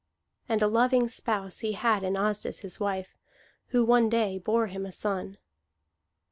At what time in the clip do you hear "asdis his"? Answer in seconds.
2.17-2.79